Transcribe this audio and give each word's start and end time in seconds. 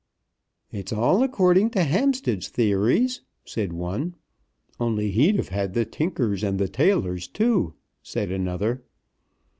"It's 0.71 0.91
all 0.91 1.21
according 1.21 1.69
to 1.77 1.83
Hampstead's 1.83 2.47
theories," 2.47 3.21
said 3.45 3.71
one. 3.71 4.15
"Only 4.79 5.11
he'd 5.11 5.35
have 5.35 5.49
had 5.49 5.75
the 5.75 5.85
tinkers 5.85 6.43
and 6.43 6.57
the 6.57 6.67
tailors 6.67 7.27
too," 7.27 7.75
said 8.01 8.31
another. 8.31 8.81